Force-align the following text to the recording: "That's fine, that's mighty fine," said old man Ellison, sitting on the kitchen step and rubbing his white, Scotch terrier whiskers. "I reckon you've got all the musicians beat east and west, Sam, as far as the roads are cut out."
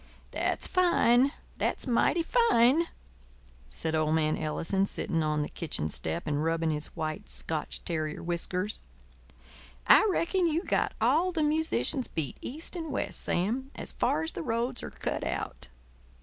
"That's 0.31 0.65
fine, 0.65 1.31
that's 1.57 1.85
mighty 1.85 2.23
fine," 2.23 2.87
said 3.67 3.93
old 3.93 4.15
man 4.15 4.35
Ellison, 4.35 4.87
sitting 4.87 5.21
on 5.21 5.43
the 5.43 5.47
kitchen 5.47 5.89
step 5.89 6.25
and 6.25 6.43
rubbing 6.43 6.71
his 6.71 6.87
white, 6.95 7.29
Scotch 7.29 7.85
terrier 7.85 8.23
whiskers. 8.23 8.81
"I 9.85 10.07
reckon 10.11 10.47
you've 10.47 10.65
got 10.65 10.95
all 10.99 11.31
the 11.31 11.43
musicians 11.43 12.07
beat 12.07 12.37
east 12.41 12.75
and 12.75 12.91
west, 12.91 13.19
Sam, 13.21 13.69
as 13.75 13.91
far 13.91 14.23
as 14.23 14.31
the 14.31 14.41
roads 14.41 14.81
are 14.81 14.89
cut 14.89 15.23
out." 15.23 15.67